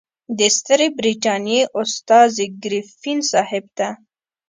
[0.37, 3.87] د ستري برټانیې استازي ګریفین صاحب ته.